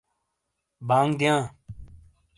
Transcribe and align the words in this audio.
بانگ 0.87 1.13
رزیاں/دِیئاں 1.17 1.41